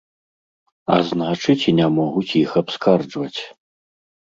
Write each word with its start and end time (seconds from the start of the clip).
А 0.93 0.97
значыць 1.09 1.67
і 1.73 1.75
не 1.81 1.87
могуць 1.99 2.27
іх 2.41 2.59
абскарджваць. 2.65 3.39